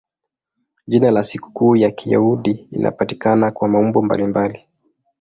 [0.87, 4.65] Jina la sikukuu ya Kiyahudi linapatikana kwa maumbo mbalimbali.